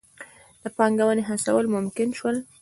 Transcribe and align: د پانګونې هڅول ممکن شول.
د 0.61 0.63
پانګونې 0.77 1.23
هڅول 1.29 1.65
ممکن 1.75 2.09
شول. 2.17 2.37